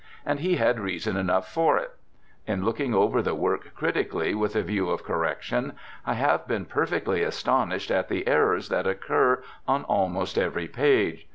[0.25, 1.91] And he had reason enough for it.
[2.47, 5.73] In looking over the work critically with a view of correction,
[6.07, 11.27] I have been perfectly astonished at the errors that occur on almost every page.